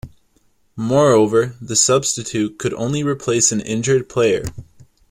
[0.75, 4.43] Moreover, the substitute could only replace an injured player.